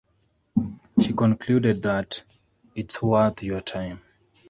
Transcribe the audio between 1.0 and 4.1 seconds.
concluded that "it's worth your time".